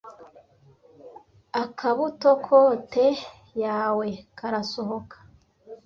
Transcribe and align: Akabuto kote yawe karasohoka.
Akabuto 1.63 2.29
kote 2.45 3.05
yawe 3.63 4.07
karasohoka. 4.37 5.17